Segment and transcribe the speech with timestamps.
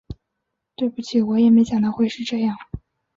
[0.75, 2.57] 对不起，我也没想到会是这样